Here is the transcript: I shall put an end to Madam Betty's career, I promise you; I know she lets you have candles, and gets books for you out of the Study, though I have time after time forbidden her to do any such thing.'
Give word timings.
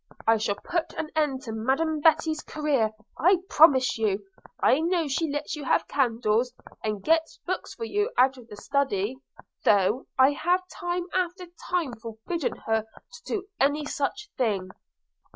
I 0.25 0.37
shall 0.37 0.55
put 0.55 0.93
an 0.97 1.11
end 1.15 1.43
to 1.43 1.51
Madam 1.51 1.99
Betty's 1.99 2.41
career, 2.41 2.89
I 3.19 3.43
promise 3.49 3.99
you; 3.99 4.25
I 4.59 4.79
know 4.79 5.07
she 5.07 5.29
lets 5.29 5.55
you 5.55 5.63
have 5.63 5.87
candles, 5.87 6.53
and 6.83 7.03
gets 7.03 7.37
books 7.45 7.75
for 7.75 7.83
you 7.83 8.09
out 8.17 8.35
of 8.35 8.47
the 8.47 8.57
Study, 8.57 9.17
though 9.63 10.07
I 10.17 10.31
have 10.31 10.67
time 10.69 11.05
after 11.13 11.45
time 11.69 11.93
forbidden 11.93 12.55
her 12.65 12.81
to 12.83 13.23
do 13.31 13.43
any 13.59 13.85
such 13.85 14.31
thing.' 14.39 14.71